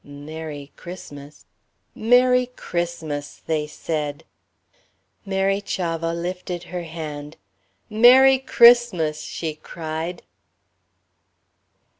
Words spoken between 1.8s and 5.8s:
Merry Christmas," they said. Mary